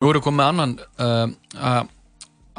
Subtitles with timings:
[0.00, 0.70] Nú erum við komið með annan,
[1.04, 1.80] uh, uh,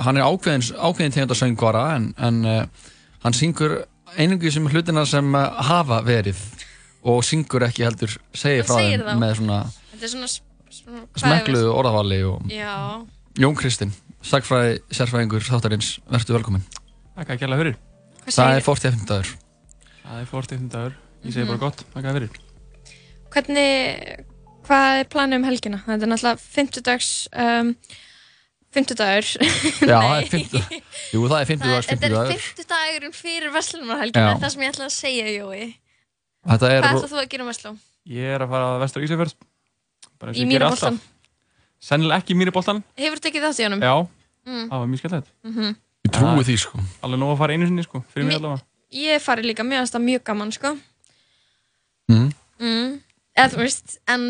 [0.05, 2.89] hann er ákveðin, ákveðin tegund að söngvara en, en uh,
[3.23, 3.79] hann syngur
[4.13, 6.37] einungi sem hlutina sem uh, hafa verið
[7.01, 10.29] og syngur ekki heldur segir frá þeim með svona Þetta er svona,
[10.69, 11.65] svona það?
[11.73, 12.75] orðavali og Já,
[13.41, 16.65] Jón Kristinn, sagfræði sérfræðingur þáttarins, verður velkominn.
[17.17, 17.77] Takk að kjalla fyrir.
[18.21, 19.33] hvað Það er 40 dagur.
[20.03, 20.97] Það er 40 dagur.
[21.25, 21.81] Ég segi bara gott.
[21.93, 22.41] Takk að fyrir.
[23.33, 24.25] Hvernig,
[24.67, 25.79] hvað er planið um helgina?
[25.87, 27.71] Þetta er náttúrulega 50 dags, um,
[28.75, 29.29] 50 dagur.
[29.91, 30.81] Já, það er 50
[31.11, 32.43] Jú, það er 50 dags, 50 Þetta er dagur.
[32.47, 34.39] 50 dagurinn fyrir Veslumarhelgina, Já.
[34.45, 35.61] það sem ég ætla að segja, Jói.
[36.51, 37.73] Þetta er, Hvað ætlað þú að gera um Veslu?
[38.11, 39.05] Ég er að fara að vestur og
[40.41, 41.01] Í alltaf.
[41.81, 42.79] Sennilega ekki í Mýraboltan.
[42.97, 43.81] Hefur tekið þátt í honum?
[43.85, 43.95] Já,
[44.41, 44.63] Mm.
[44.71, 45.27] það var mjög skemmtilegt.
[45.45, 45.75] Mhm.
[46.07, 46.79] Ég trúi því, sko.
[47.05, 47.99] Alveg nóg að fara einu sinni, sko.
[48.09, 48.63] Fyrir mig Mi- allavega.
[48.91, 50.71] Ég fari líka, finnst það mjög gaman, sko.
[52.09, 52.31] Mm.
[53.37, 54.25] Eða þú veist, en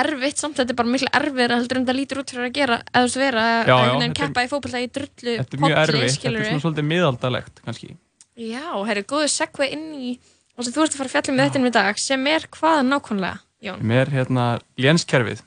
[0.00, 2.78] erfitt samt, þetta er bara miklu erfiðra heldur en það lítur út fyrir að gera,
[2.90, 5.34] eða þú veist vera Já, að já, einhvern veginn er- keppa í fótbolta í drullu
[5.38, 6.16] Þetta er mjög erfitt.
[6.24, 7.90] Þetta er svona svolítið miðaldalegt, kannski.
[8.34, 10.12] Já, herri, góðu segva inn í
[10.56, 12.80] og þú ert að fara að fjalla með þetta inn í dag sem er hvað
[12.88, 13.82] nákvæmlega, Jón?
[13.86, 14.44] Mér, hérna,
[14.78, 15.44] lénskerfið.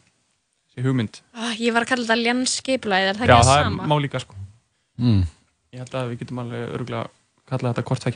[0.71, 1.19] Þessi hugmynd.
[1.33, 3.87] Ah, ég var að kalla þetta lénsskipulaðið, er það Já, ekki það það er sama?
[3.91, 4.35] má líka, sko.
[5.01, 5.21] Mm.
[5.73, 7.09] Ég held að við getum alveg örgulega
[7.49, 8.07] kallað þetta hvort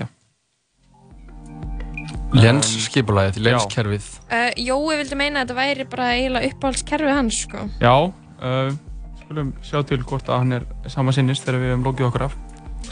[2.31, 3.43] skipulagið, já.
[3.47, 4.05] lénskerfið.
[4.31, 7.59] Uh, Jói vildi meina að þetta væri bara eiginlega uppáhaldskerfið hans, sko.
[7.81, 7.95] Já,
[8.41, 8.71] uh,
[9.23, 12.33] skulum sjá til hvort að hann er sama sinnist þegar við hefum lókið okkur af.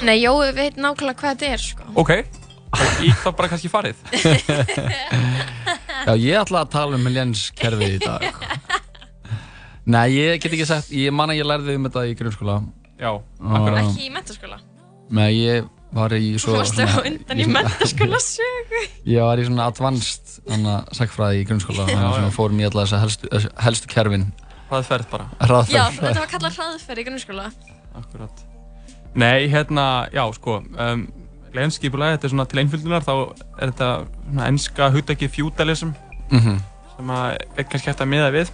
[0.04, 1.84] Nei, Jói veit nákvæmlega hvað þetta er, sko.
[2.00, 2.12] Ok,
[3.06, 3.98] í þá bara kannski farið.
[6.08, 8.22] Já, ég ætla að tala um lénskerfið í dag.
[9.90, 12.56] Nei, ég get ekki sagt, ég man að ég lærði um þetta í grunnskóla.
[13.00, 13.88] Já, akkurat.
[13.88, 14.58] Ekki í mentaskóla.
[15.10, 16.58] Nei, ég var í Þú svo...
[16.60, 18.84] varst á undan í mentaskóla sögu.
[19.10, 21.88] Ég var í svona advanced hana, sagfræði í grunnskóla.
[21.90, 23.32] Þannig að fórum í alla þessa helstu,
[23.66, 24.28] helstu kerfin.
[24.70, 25.26] Hraðferð bara.
[25.42, 25.74] Hraðferð.
[25.74, 27.48] Já, þetta var kallað hraðferð í grunnskóla.
[27.98, 28.44] Akkurat.
[29.18, 31.08] Nei, hérna, já, sko, um,
[31.50, 33.14] gleðinskipulega, þetta er svona til einföldunar, þá
[33.58, 33.88] er þetta
[34.28, 35.96] svona ennska hugdækið feudalism,
[36.30, 36.60] Mhm.
[36.96, 38.52] sem að er kannski hægt að miða við,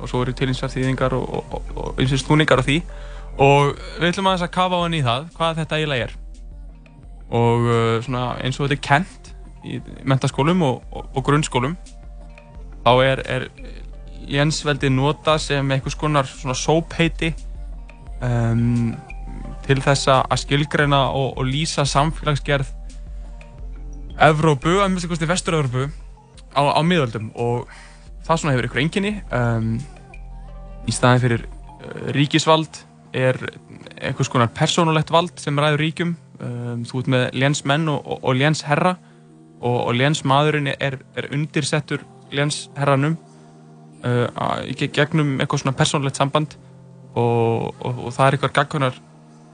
[0.00, 2.64] og svo eru til eins og þýðingar og, og, og, og eins og snúningar á
[2.64, 2.78] því,
[3.36, 6.14] og við ætlum aðeins að kafa á henni í það, hvað þetta eiginlega er.
[7.30, 9.30] Og uh, svona eins og þetta er kent
[9.64, 11.76] í mentaskólum og, og, og grunnskólum,
[12.84, 13.46] þá er, er
[14.30, 17.32] lénsveldið nota sem einhvers konar svona sópheiti
[18.24, 18.92] um,
[19.66, 22.76] til þess að skilgreina og, og lýsa samfélagsgerð
[24.20, 25.86] Evrópu, að mjög kosti Vestur-Evrópu
[26.52, 27.30] á, á miðöldum.
[27.40, 27.70] Og
[28.26, 29.70] það svona hefur ykkur enginni um,
[30.84, 32.82] í staðin fyrir uh, ríkisvald
[33.16, 33.38] er
[34.00, 38.34] einhvers konar persónulegt vald sem ræður ríkjum um, þú ert með lénsmenn og, og, og
[38.40, 38.96] lénsherra
[39.60, 43.16] og, og lénsmaðurinn er, er undirsettur lénsherranum
[44.04, 46.54] uh, að- í ge- gegnum eitthvað svona persónulegt samband
[47.14, 49.00] og, og, og það er eitthvað gagkunar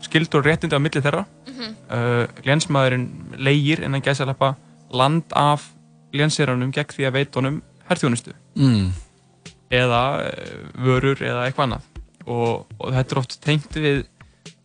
[0.04, 1.70] skildur og réttindi á milli þeirra Mhm.
[1.88, 3.06] uh, lénsmaðurinn
[3.38, 4.54] leigir innan gæsalappa
[4.92, 5.70] land af
[6.12, 8.90] lénsherranum gegn því að veit honum herþjónustu Mm.
[9.70, 11.82] eða uh, vörur eða eitthvað annað
[12.26, 14.04] og, og þetta er oft tengt við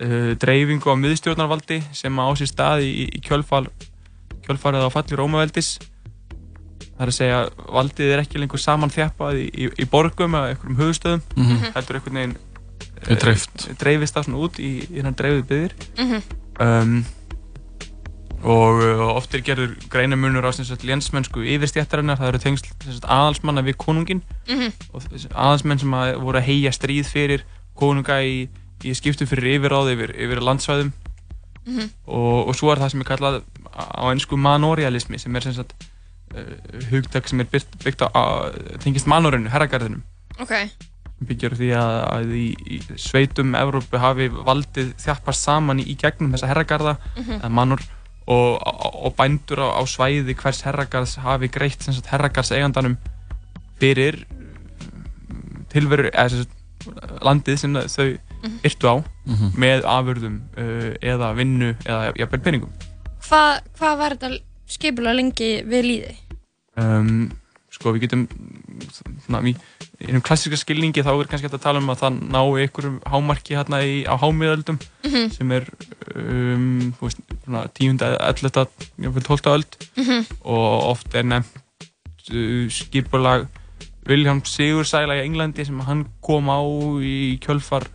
[0.01, 3.69] uh, dreifingu á miðstjórnarvaldi sem á sér stað í, í kjölfar,
[4.47, 7.39] kjölfarið á falli Rómaveldis það er að segja
[7.73, 11.23] valdið er ekki lengur saman þjappað í, í, í borgum eða einhverjum höfustöðum
[11.75, 12.37] heldur einhvern veginn
[13.01, 13.63] Er dreift.
[13.65, 16.21] eh, dreifist það svona út í, í hérna dreifið byggðir Mhm.
[16.61, 17.05] um,
[18.41, 22.71] og uh, oft er gerður greinamunur á lénsmennsku yfirstjættarinnar, það eru tengsl
[23.05, 24.71] aðalsmanna við konungin Mhm.
[24.93, 27.43] og þessi aðalsmenn sem að voru að heia stríð fyrir
[27.77, 28.47] konunga í,
[28.87, 30.91] í skiptum fyrir yfirráð yfir, yfir landsvæðum
[31.61, 31.89] Mhm.
[32.09, 33.35] og, og svo er það sem er kallað
[33.69, 35.75] á einsku manorialismi sem er sem sagt
[36.33, 36.55] uh,
[36.89, 38.49] hugtak sem er byggt, byggt á,
[38.81, 40.01] tengist manorinu, herragarðinum
[40.41, 40.49] Ok.
[40.57, 45.85] sem byggir á því að, að í, í sveitum Evrópu hafi valdið þjappast saman í,
[45.93, 47.37] í gegnum þessa herragarða Mhm.
[47.43, 47.85] eða manor
[48.25, 48.57] og,
[49.05, 52.97] og, bændur á, á svæði hvers herragarðs hafi greitt sem sagt herragarðs eigandanum
[53.81, 58.09] fyrir mm, tilveru eða sem sagt landið sem þau
[58.43, 58.59] Mhm.
[58.67, 58.95] yrtu á
[59.25, 59.51] Mhm.
[59.57, 62.71] með afurðum uh, eða vinnu eða jafnvel peningum
[63.21, 66.15] Hvað hva var þetta skipulega lengi við líði?
[66.77, 67.31] um,
[67.71, 68.27] sko við getum
[69.25, 69.55] svona, í
[70.01, 73.55] einum klassíska skilningi þá er kannski hægt að tala um að það nái einhverjum hámarki
[73.55, 75.29] hérna í, á hámiðöldum Mhm.
[75.31, 75.65] sem er
[76.15, 78.65] um, þú veist, svona, tíunda, elletta,
[78.99, 80.25] jafnvel tólta öld Mhm.
[80.43, 81.61] og oft er nefnt
[82.33, 83.47] uh, skipulag
[84.07, 86.59] William Sigursæla í Englandi sem hann kom á
[87.05, 87.85] í kjölfar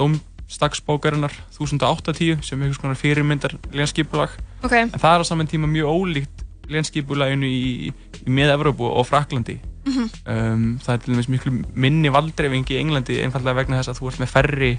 [0.00, 4.72] domstagsbókarinnar 1080 sem er einhvers konar fyrirmyndar lénskipulag Ok.
[4.72, 9.58] en það er á saman tíma mjög ólíkt lénskipulaginu í, í með Evrópu og Fraklandi
[9.84, 14.10] um, það er til dæmis miklu minni valdreifing í Englandi einfallega vegna þess að þú
[14.10, 14.72] ert með færri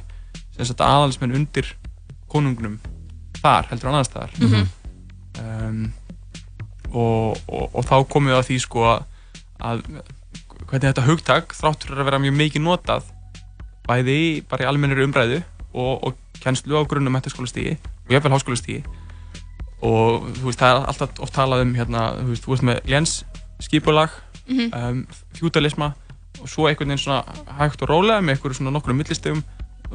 [0.57, 1.75] aðalsmenn undir
[2.31, 2.79] konungnum
[3.41, 4.31] þar heldur á annar staðar.
[5.35, 5.81] Um,
[6.95, 9.83] og, og, og þá komum við að því sko að
[10.65, 13.11] hvernig þetta hugtak þráttur að vera mjög mikið notað
[13.87, 15.41] bæði bara í almennir umræðu
[15.73, 18.83] og, og kennslu á grunnum metaskólastígi og jafnvel háskólastígi
[19.85, 22.79] og þú veist það er alltaf oft talað um hérna, þú veist, þú veist með
[22.89, 23.13] léns
[23.59, 24.09] skipulag,
[24.47, 24.89] mm -hmm.
[24.89, 25.93] um, fjútalisma
[26.41, 27.23] og svo einhvern veginn svona
[27.59, 29.43] hægt og rólega með einhverju svona nokkru millistegum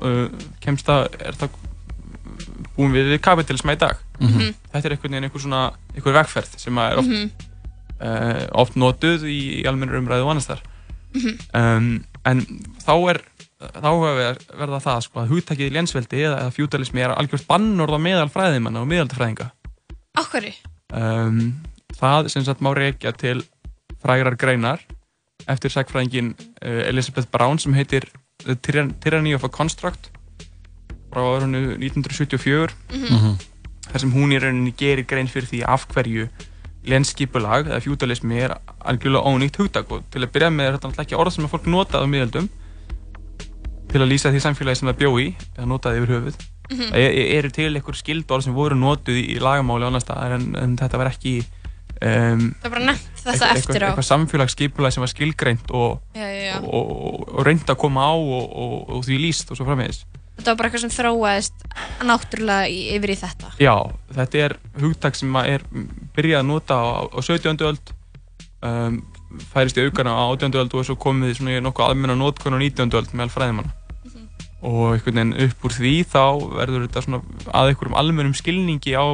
[0.03, 0.29] uh,
[0.61, 1.49] kemst það, er það
[2.77, 4.55] búin við við kapitalisma í dag mm -hmm.
[4.73, 7.31] þetta er einhvern veginn einhver svona einhver vegferð sem er oft, mm -hmm.
[8.07, 10.63] uh, oft notuð í, í almennir umræðu og annars þar
[11.15, 11.39] mhm.
[11.55, 12.47] um, en
[12.87, 13.21] þá er
[13.61, 13.91] þá
[14.57, 18.89] verða það sko að húttakið lénsveldi eða, eða fjútalismi er algjört bannorða meðal fræðimanna og
[18.89, 19.51] meðaldafræðinga
[20.21, 20.55] Akkurri?
[20.97, 21.61] Um,
[21.99, 23.43] það sem sagt má reykja til
[24.01, 24.81] frægrar greinar
[25.51, 28.09] eftir sækfræðingin uh, Elizabeth Brown sem heitir
[28.47, 30.09] The Tyranny of a Construct
[31.11, 33.35] frá árunnu 1974 mm -hmm.
[33.91, 36.29] þar sem hún í rauninni gerir grein fyrir því af hverju
[36.85, 41.03] lenskipulag eða fjútalismi er algjörlega ónýtt hugdag og til að byrja með er þetta náttúrulega
[41.03, 42.49] ekki orð sem að fólk notaði á miðaldum
[43.93, 46.99] til að lýsa því samfélagi sem það bjó í eða notaði yfir höfuð mm -hmm.
[47.39, 51.13] eru til einhver skildorð sem voru notuð í lagamáli annars staðar en, en þetta var
[51.15, 51.41] ekki
[52.01, 55.99] Um, það er bara nefnt þetta eitthvað, eftir á eitthvað samfélagsskipulag sem var skilgreint og,
[56.17, 60.07] og, og, og reynd að koma á og því líst og svo framvegis
[60.41, 61.65] Þetta var bara eitthvað sem þróaðist
[62.09, 63.51] náttúrulega yfir í þetta.
[63.61, 63.75] Já,
[64.17, 65.67] þetta er hugtak sem er
[66.17, 67.61] byrjað að nota á, á 17.
[67.69, 67.93] öld,
[68.65, 68.97] um,
[69.53, 70.57] færist í aukana á 18.
[70.63, 72.89] öld og svo komið í nokkuð almenna nótkunn á 19.
[72.89, 73.77] öld með alfræðimanna.
[74.61, 76.25] Og einhvern veginn upp úr því þá
[76.59, 77.23] verður þetta svona
[77.57, 79.07] að einhverjum almennum skilningi á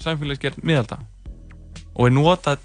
[0.00, 1.00] samfélagsgerð miðalda.
[1.96, 2.64] Og er notað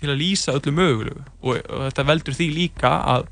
[0.00, 1.24] til að lýsa öllu mögulegu.
[1.40, 3.28] Og, og þetta veldur því líka að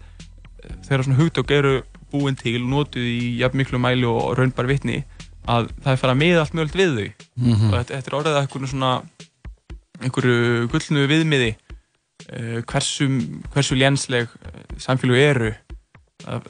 [0.87, 1.75] þegar svona hugtök eru
[2.11, 5.03] búin til og notuð í jafn miklu mæli og raunbar vittni
[5.49, 7.71] að það er farið að miða allt mögult við þau mm -hmm.
[7.71, 8.93] og þetta, þetta er orðið að einhverju svona
[10.01, 13.09] einhverju gullnu viðmiði uh, hversu,
[13.55, 15.53] hversu lénsleg eh, samfélag eru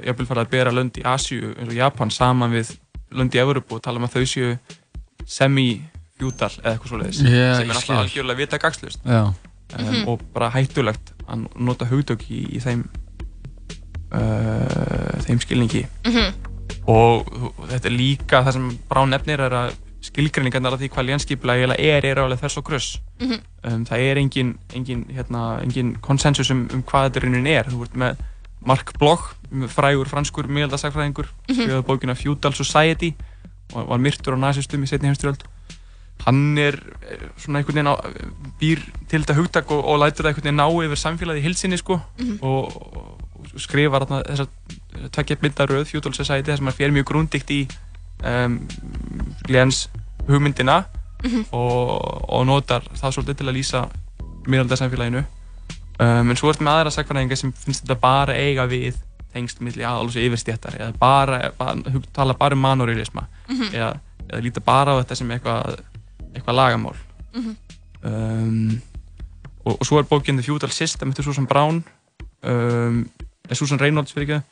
[0.05, 2.75] ég vil fara að bera lönd í Asju eins og Japan saman við
[3.17, 4.57] lönd í Európu og tala um að þau séu
[5.31, 9.35] semi-fjúdal eða eitthvað svoleiðis yeah, sem er alltaf algjörlega vita gagslust um, mm
[9.77, 10.09] -hmm.
[10.09, 12.87] og bara hættulegt að nota hugdökk í, í þeim
[14.15, 16.33] uh, þeim skilningi mm -hmm.
[16.87, 21.07] og, og þetta er líka það sem Brán nefnir er að skilgrinningarnar af því hvað
[21.07, 23.41] lénskiplega er er alveg þess og gröss mm -hmm.
[23.73, 27.83] um, það er engin, engin, hérna, engin konsensus um, um hvað þetta raunin er þú
[27.83, 28.17] ert með
[28.67, 29.33] Mark Bloch
[29.69, 31.55] frægur franskur miðaldasagfræðingur -hmm.
[31.55, 33.15] skrifaði bókina Feudal Society
[33.73, 35.43] og var myrtur á nazistum í setni heimstyrjöld
[36.27, 36.77] hann er
[37.37, 37.97] svona einhvern veginn á,
[38.61, 41.79] býr til þetta hugtak og, og lætur það einhvern veginn ná yfir samfélagi í hilsinni
[41.81, 42.39] sko mm -hmm.
[42.43, 43.17] og,
[43.57, 44.47] skrifar þessar
[45.13, 47.69] tveggja myndaröð Feudal Society þar sem hann fer mjög grúndikt í
[48.25, 48.61] um,
[49.47, 49.89] Glens
[50.29, 50.85] hugmyndina
[51.25, 51.45] mm -hmm.
[51.51, 53.89] og, og notar það svolítið til að lýsa
[54.47, 55.25] miðaldarsamfélaginu
[56.01, 58.99] um, en svo er þetta með aðra sagfæringar sem finnst þetta bara eiga við
[59.35, 63.75] tengst millir aðalus yfirstjættar eða bara, bara tala bara um manorilisma mm -hmm.
[63.75, 63.93] eða,
[64.29, 65.81] eða líta bara á þetta sem eitthvað
[66.35, 66.97] eitthva lagamál
[67.35, 67.57] mm -hmm.
[68.03, 68.81] um,
[69.65, 71.85] og, og svo er bókinn The Feudal System eftir Susan Brown
[72.43, 73.09] um,
[73.53, 74.43] Susan Reynolds fyrir ekki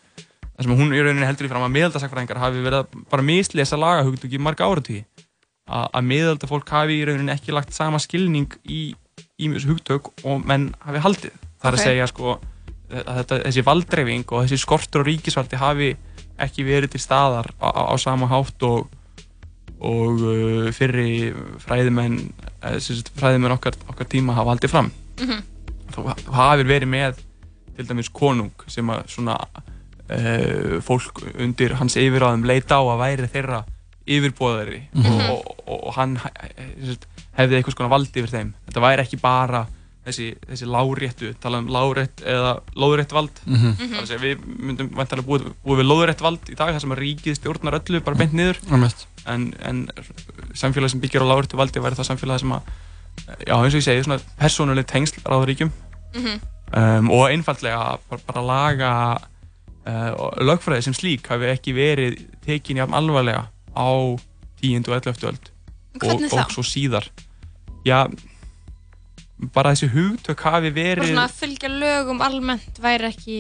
[0.59, 4.33] þar sem hún í rauninni heldur í fram að miðaldasakfræðingar hafi verið bara mislesa lagahugdug
[4.33, 5.05] í marga áratví
[5.69, 8.95] að miðaldafólk hafi í rauninni ekki lagt sama skilning í
[9.39, 11.79] ímjöðs hugdug og menn hafi haldið þar okay.
[11.79, 12.39] að segja sko
[12.89, 15.91] að þetta, þessi valdreifing og þessi skortur og ríkisvaldi hafi
[16.41, 18.89] ekki verið til staðar á, á, á sama hátt og,
[19.79, 22.21] og uh, fyrri fræðimenn
[23.19, 25.43] fræðimenn okkar, okkar tíma hafa haldið fram mm -hmm.
[25.95, 27.25] þú hafið verið með
[27.77, 33.29] til dæmis konung sem að svona uh, fólk undir hans yfiráðum leita á að væri
[33.29, 33.65] þeirra
[34.09, 35.31] yfirbóðari mm -hmm.
[35.31, 36.19] og, og, og hann
[37.39, 38.55] hefði eitthvað svona valdi yfir þeim.
[38.69, 39.65] Þetta væri ekki bara
[40.09, 43.41] þessi, þessi láréttu, tala um lárétt eða lóðrétt vald.
[43.47, 43.79] Mm -hmm.
[43.79, 46.85] Það er að segja, við myndum vantilega búið, búið við lóðrétt vald í dag þar
[46.85, 48.61] sem að ríkið stjórnar öllu bara beint niður.
[48.69, 49.07] Mm -hmm.
[49.27, 49.89] en, en
[50.55, 52.63] samfélag sem byggjar á láréttu valdi væri það samfélag sem að,
[53.47, 55.71] já eins og ég segi, svona persónuleg tengsl ráðaríkjum.
[56.15, 56.41] Mhm
[56.77, 58.93] um, og einfallega bara, bara laga
[59.89, 63.91] uh, lögfræði sem slík hafi ekki verið tekin jafn alvarlega á
[64.63, 64.89] 10.
[64.89, 65.25] og 11.
[65.31, 65.51] öld
[66.03, 67.09] og, og svo síðar
[67.87, 68.09] já
[69.55, 73.39] bara þessi hugtök hafi verið og svona að fylgja lögum almennt væri ekki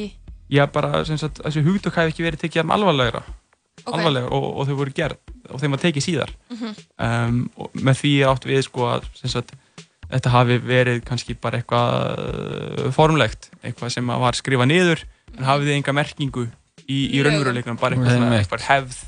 [0.53, 3.99] já bara sagt, þessi hugtök hafi ekki verið tekið jafn alvarlegra okay.
[3.99, 6.85] alvarlega og, og þau voru gerð og þeim var tekið síðar mm -hmm.
[7.09, 9.55] um, og með því átt við sko að sagt,
[10.09, 11.93] þetta hafi verið kannski bara eitthvað
[12.23, 15.05] uh, formlegt, eitthvað sem var skrifað niður
[15.37, 16.49] en hafið enga merkingu
[16.89, 18.99] í, í raunveruleikunum, bara eitthvað, svona, eitthvað hefð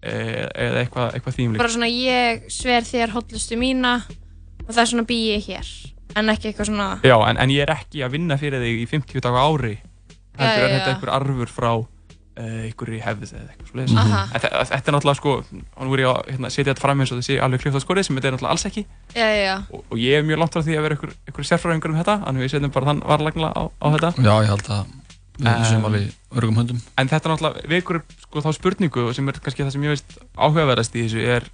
[0.00, 1.60] eh, eða eitthvað, eitthvað þýmleik.
[1.60, 3.98] Bara svona ég sver þér hotlustu mína
[4.70, 5.70] og það er svona bý ég hér,
[6.16, 6.90] en ekki eitthvað svona...
[7.06, 9.78] Já, en, en ég er ekki að vinna fyrir þig í 50 daga ári,
[10.38, 11.72] heldur er þetta einhver arfur frá
[12.40, 13.94] uh, einhverju hefð eða eitthvað slúðis.
[13.94, 14.30] Mm -hmm.
[14.34, 15.34] Þetta, þetta er náttúrulega sko,
[15.80, 18.06] hann voru ég að hérna, setja þetta fram eins og þessi alveg klíft á skorið
[18.06, 18.86] sem þetta er náttúrulega alls ekki.
[19.14, 19.56] Já, já, já.
[19.70, 22.16] Og, og ég er mjög langt frá því að vera einhver, einhver sérfræðingur um þetta,
[22.26, 24.10] að við setjum bara þann varlagla á, á þetta.
[24.16, 24.84] Já, ég held að
[25.40, 26.80] við séum alveg örgum höndum.
[27.00, 30.18] En þetta er náttúrulega vekur sko þá spurningu sem er kannski það sem ég veist
[30.36, 31.48] áhugaverðast í þessu er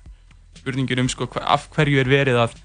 [0.59, 2.57] spurningin um sko af hverju er verið að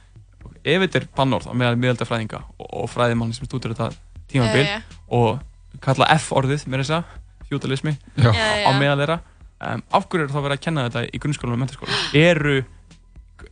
[0.64, 3.92] ef þetta er bannorð á meðal miðaldafræðinga og, og fræðimann sem stúdur þetta
[4.32, 5.00] tímabil yeah, yeah.
[5.08, 7.02] og kalla F orðið með þessa
[7.50, 9.18] fjútalismi á meðal þeirra
[9.60, 12.56] um, af hverju er þá verið að kenna þetta í grunnskólanum og mentarskólanum eru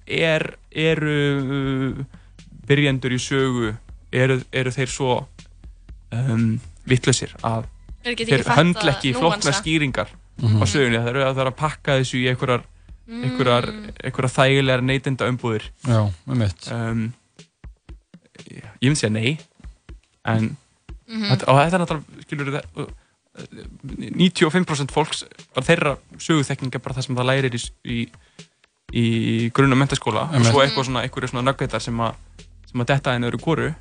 [0.05, 1.99] er, eru uh,
[2.69, 3.73] byrjendur í sögu
[4.11, 5.19] eru, eru þeir svo
[6.15, 6.57] um,
[6.89, 7.69] vittlausir að
[8.05, 10.63] þeir höndla ekki flókna skýringar mm -hmm.
[10.63, 12.63] á sögunni það eru að það er að pakka þessu í einhverjar.
[13.09, 13.69] Einhverjar,
[14.03, 17.05] einhverjar þægilegar neytenda umbúðir Já, með mitt um,
[18.49, 19.37] ég myndi segja nei
[20.27, 20.55] en mm
[21.07, 21.29] -hmm.
[21.31, 22.89] þetta, þetta er náttúrulega skilur þetta
[23.39, 25.23] 95% fólks
[25.55, 27.97] bara þeirra söguþekking er bara það sem það lærir í, í,
[28.91, 29.05] í
[29.55, 32.17] grunn og mentaskóla og svo eitthvað svona, einhverju svona nöggveitar sem að
[32.69, 33.71] sem að detta einu öru kóru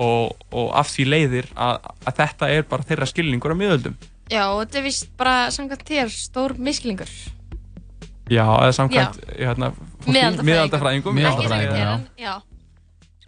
[0.00, 3.96] og, og af því leiðir að, að þetta er bara þeirra skilningur á miðöldum.
[4.32, 7.12] Já, og þetta er vist bara samkvæmt þér stór miskilningur
[8.32, 9.68] Já, eða samkvæmt hérna,
[10.08, 12.32] miðaldafræðingum Miðaldafræðingum, já.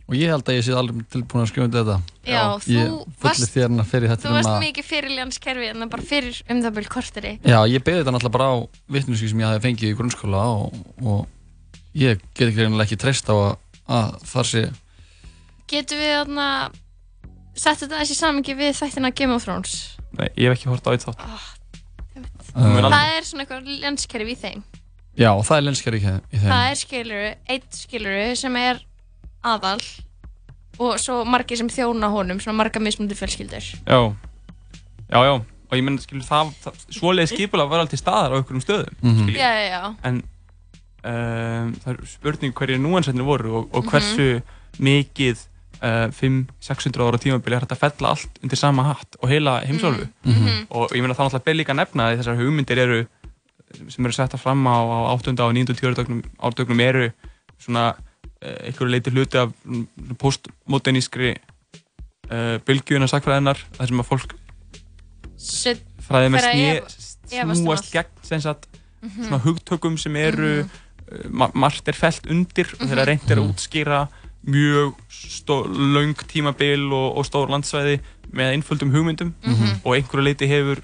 [0.05, 1.95] Og ég held að ég sé alveg tilbúin að skrifa um þetta.
[2.29, 2.91] Já, ég
[3.25, 7.33] varst, þú varst mikið fyrir ljanskerfi en það bara fyrir um það byrj korteri.
[7.41, 8.55] Já, ég beði þetta náttúrulega bara á
[8.97, 10.77] vittnumskið sem ég hafi fengið í grunnskóla og,
[11.09, 11.25] og
[11.97, 13.57] ég get ekki reynilega ekki treyst á að,
[13.97, 14.65] að þar sé
[15.73, 16.49] Getur við þarna
[17.57, 19.77] sett þetta þessi samingi við þættina Game of Thrones?
[20.19, 21.25] Nei, ég hef ekki hort á eitt þátt.
[21.25, 21.47] Oh,
[22.53, 24.65] það er svona eitthvað lenskerfi í þeim.
[25.19, 26.51] Já, það er lenskerfi í þeim.
[26.51, 28.83] Það er skiluru, eitt skiluru sem er
[29.45, 29.79] aðal
[30.83, 33.67] og svo margir sem þjóna honum, svona marga mismundi fjölskyldur.
[33.87, 33.99] Já,
[35.09, 35.35] já, já.
[35.71, 38.97] Og ég menn, skilur, það, það svoleiði skipulega var alltaf staðar á einhverjum stöðum.
[39.01, 39.35] Mm -hmm.
[39.39, 39.95] Já, já, já.
[40.03, 40.23] En
[41.05, 44.85] um, það er spurning hverju núansætnir voru og, og hversu mm -hmm.
[44.89, 45.37] mikið
[45.83, 50.09] uh, 500-600 ára tímabili er hægt að fella allt undir sama hatt og heila heimsálfu
[50.25, 50.67] mm -hmm.
[50.71, 53.07] og ég meina það er náttúrulega beð líka nefna að þessar hugmyndir eru
[53.75, 55.35] sem eru setta fram á, á 8.
[55.41, 55.71] og 9.
[55.71, 56.23] og 10.
[56.39, 57.11] árdögnum eru
[57.59, 59.53] svona uh, einhverju leiti hluti af
[60.19, 61.35] postmodernískri
[62.31, 64.37] uh, bylgjuna sakfræðinar þar sem að fólk
[66.05, 69.29] fræði með snúast gegn sagt, mm -hmm.
[69.29, 71.51] svona hugtökum sem eru mm -hmm.
[71.55, 74.07] margt er felt undir og þeirra reyndir að útskýra
[74.47, 74.95] mjög
[75.95, 78.01] laung tímabil og, og stór landsvæði
[78.33, 79.81] með einföldum hugmyndum mm -hmm.
[79.85, 80.83] og einhverju leiti hefur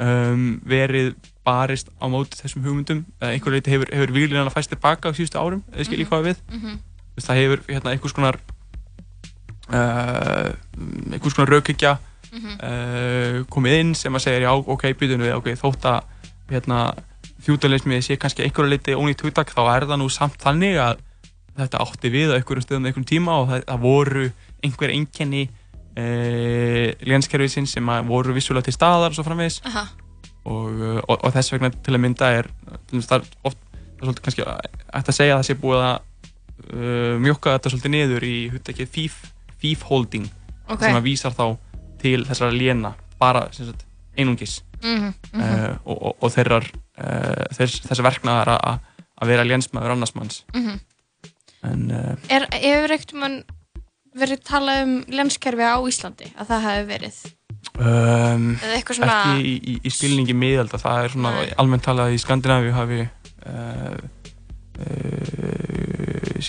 [0.00, 4.72] um, verið barist á móti þessum hugmyndum eða einhverju leiti hefur, hefur výlinan að fæst
[4.72, 6.76] tilbaka á síðustu árum, eða skiljið hvað við mm -hmm.
[7.20, 8.38] það hefur hérna, einhvers konar
[9.68, 10.50] uh,
[11.12, 11.96] einhvers konar raukikja
[12.32, 12.56] mm -hmm.
[12.68, 16.00] uh, komið inn sem að segja já, ok, byrjunum við, ok, þótt að
[16.50, 16.94] hérna,
[17.44, 20.96] fjúdalismið sé kannski einhverju leiti ónýtt hugtak, þá er það nú samt þannig að
[21.58, 24.32] þetta átti við á einhverjum stöðum einhverjum tíma og það, það voru
[24.64, 24.90] einhver
[25.94, 29.60] einkenni eh, lénskerfisinn sem voru vissulega til staðar og svo framvegis
[30.44, 32.48] og, og, og þess vegna til að mynda er
[32.90, 35.96] það er oft, það er svolítið kannski ætti að segja að það sé búið að
[36.74, 39.20] uh, mjokka þetta svolítið niður í húttekið fíf,
[39.62, 40.28] fífholding
[40.68, 40.88] okay.
[40.88, 41.46] sem að vísar þá
[42.02, 43.86] til þessara léna bara sagt,
[44.18, 45.70] einungis mm -hmm, mm -hmm.
[45.70, 46.66] Uh, og, og þeirrar
[46.98, 50.80] uh, þess, þess verknaðar að vera lénsmaður annarsmanns mm -hmm.
[51.64, 51.90] En,
[52.28, 52.44] er,
[52.92, 53.44] ekkert mann
[54.18, 57.18] verið talað um lenskerfi á Íslandi að það hefur verið?
[57.74, 58.50] Um,
[58.86, 59.14] svona...
[59.34, 61.54] Ekki í, í, í skilningi miðalda, það er svona Nei.
[61.62, 63.96] almennt talað í Skandinavíu hafi uh,
[64.78, 65.64] uh,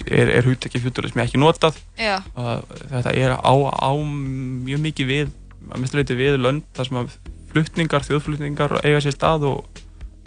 [0.05, 1.79] er, er húttekki fjúturismi ekki notað.
[1.97, 5.33] Þetta er á, á mjög mikið við,
[5.71, 7.17] að mistleiti við lönd þar sem að
[7.55, 9.83] fluttningar, þjóðfluttningar eiga sér stað og,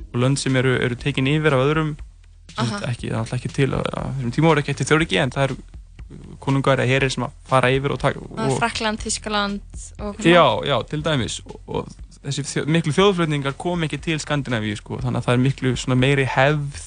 [0.08, 1.96] og lönd sem eru, eru tekin yfir af öðrum
[2.58, 5.58] ekki, það er alltaf ekki til þessum tíma voru ekki eftir þjóðriki en það eru
[6.40, 8.20] konungar eða herir sem að fara yfir og taka
[8.56, 9.60] Frakland, Þískaland
[10.24, 11.88] Já, já, til dæmis og, og
[12.22, 16.26] þessi þjó, miklu þjóðflutningar kom ekki til Skandinavíu sko, þannig að það er miklu meiri
[16.32, 16.82] hefð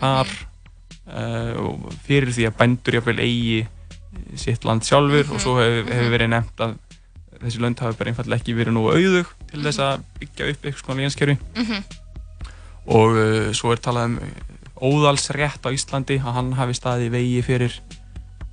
[0.00, 1.14] þar mm.
[1.14, 3.60] uh, fyrir því að bændur jáfnveil eigi
[4.40, 5.34] sitt land sjálfur mm -hmm.
[5.34, 6.12] og svo hefur hef mhm.
[6.12, 6.76] verið nefnt að
[7.40, 10.84] þessi lönd hafi bara einfallega ekki verið nú auðug til þess að byggja upp eitthvað
[10.84, 11.82] svona lénskerfi mm -hmm.
[12.86, 14.18] og uh, svo er talað um
[14.80, 17.80] óðalsrétt á Íslandi að hann hafi staðið í vegi fyrir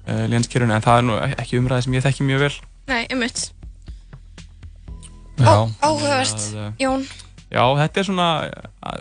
[0.07, 2.55] uh, lénskerfinu en það er nú ekki umræði sem ég þekki mjög vel
[2.87, 3.51] Nei, ummitt.
[5.37, 6.39] Já, Áhugavert.
[6.55, 7.03] Uh, Jón,
[7.51, 8.97] Já, þetta er svona uh,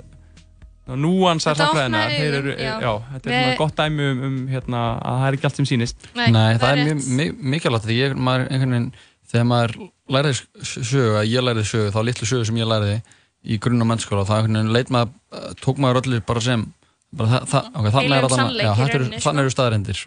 [0.94, 5.48] núansar Þetta samfræðinar þetta er svona gott dæmi um, um hérna, að það er ekki
[5.48, 6.86] allt sem sýnist nei, Nei, það er rétt.
[6.86, 8.90] mjög mi- mikilvægt því ég, maður einhvern veginn,
[9.32, 9.76] þegar maður
[10.16, 10.36] læriði
[10.70, 12.98] sögu, að ég læriði sögu, þá litlu sögu sem ég læriði
[13.46, 14.34] í grunn og mennskóla, þá
[14.94, 15.10] maður,
[15.62, 16.62] tók maður öllu bara sem,
[17.14, 18.44] bara það, það ok, þannig er það,
[19.50, 19.56] sko.
[19.56, 20.04] staðarindir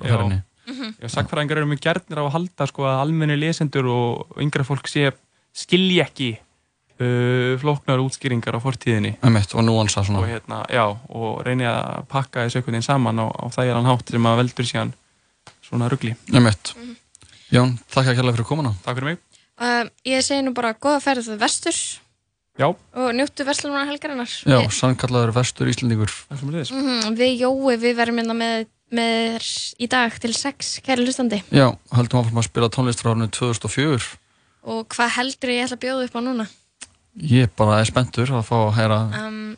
[0.69, 0.75] Já.
[0.75, 1.01] ferðinni.
[1.01, 4.87] Já, sagfræðingar eru mjög gernir á að halda sko, að almenni lesendur og yngra fólk
[4.91, 5.09] sé
[5.55, 10.27] skilji ekki uh, flóknar útskýringar á fortíðinni Einmitt, og núansa og, svona.
[10.29, 14.29] hérna, já, og reyni að pakka þessu einhvern veginn saman á, á þægilegan hátt sem
[14.29, 14.93] að veldur síðan
[15.65, 16.13] svona ruggli.
[16.33, 16.73] Einmitt.
[17.53, 18.75] Jón, þakka kærlega fyrir komuna.
[18.85, 19.23] Takk fyrir mig.
[19.59, 21.75] Uh, ég segi nú bara góða ferð vestur
[22.59, 24.27] Já, og njóttu verslunar helgarinnar.
[24.43, 26.11] Já, sannkallaður vestur Íslendingur.
[26.27, 26.71] það sem liðis.
[26.75, 29.47] mm við Jói, við verðum hérna með, með þér
[29.85, 31.39] í dag til sex, kæri hlustandi.
[31.53, 34.07] Já, höldum áfram að spila tónlist frá árinu 2004.
[34.69, 36.45] Og hvað heldur ég ætla að bjóða upp á núna?
[37.19, 39.57] Ég bara er spenntur að fá að heyra, Um,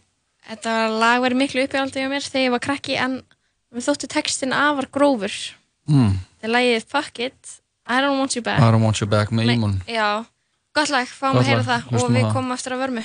[0.49, 3.21] þetta lag verið miklu uppjáldið á mér þegar ég var krakki en
[3.73, 5.35] við þóttu textin afar grófur.
[5.87, 7.57] mm, Það er lagið Fuck It,
[7.87, 8.59] I Don't Want You Back.
[8.61, 9.81] I don't want you back með Ímon.
[9.87, 10.25] Já,
[10.73, 12.81] gott lag, fáum Gott að heyra lag, það og hlustum á við komum eftir að
[12.85, 13.03] vörmu.